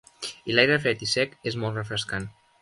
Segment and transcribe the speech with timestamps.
[0.51, 2.27] I l'aire fred i sec és molt refrescant.